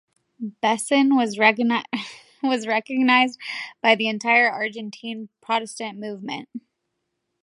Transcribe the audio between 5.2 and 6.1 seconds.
Protestant